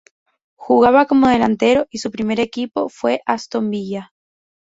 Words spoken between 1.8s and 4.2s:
y su primer equipo fue el Aston Villa.